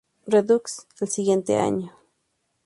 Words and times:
Redux" 0.25 0.87
el 0.99 1.09
siguiente 1.09 1.59
año. 1.59 1.95